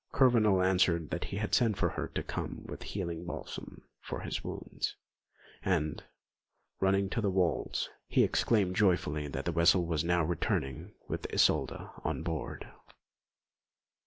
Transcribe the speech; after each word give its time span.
Kurvenal 0.11 0.63
answered 0.63 1.11
that 1.11 1.25
he 1.25 1.37
had 1.37 1.53
sent 1.53 1.77
for 1.77 1.89
her 1.89 2.07
to 2.15 2.23
come 2.23 2.63
with 2.65 2.81
healing 2.81 3.23
balsams 3.23 3.83
for 3.99 4.21
his 4.21 4.43
wounds; 4.43 4.95
and, 5.63 6.03
running 6.79 7.07
to 7.11 7.21
the 7.21 7.29
walls, 7.29 7.87
he 8.07 8.23
exclaimed 8.23 8.75
joyfully 8.75 9.27
that 9.27 9.45
the 9.45 9.51
vessel 9.51 9.85
was 9.85 10.01
even 10.03 10.15
now 10.17 10.23
returning 10.25 10.95
with 11.07 11.31
Isolda 11.31 11.91
on 12.03 12.23
board. 12.23 12.67